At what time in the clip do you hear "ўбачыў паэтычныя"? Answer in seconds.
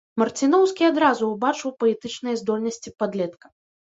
1.33-2.39